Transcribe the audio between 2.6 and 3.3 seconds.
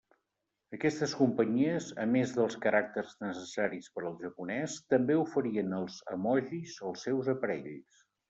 caràcters